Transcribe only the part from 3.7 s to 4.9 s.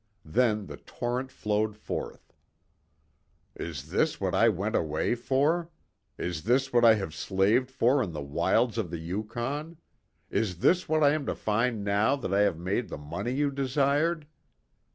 this what I went